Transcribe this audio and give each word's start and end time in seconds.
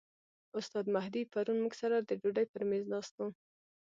استاد 0.59 0.85
مهدي 0.95 1.23
پرون 1.31 1.57
موږ 1.63 1.73
سره 1.81 1.95
د 1.99 2.11
ډوډۍ 2.21 2.45
پر 2.51 2.61
میز 2.69 2.83
ناست 2.93 3.13
و. 3.19 3.29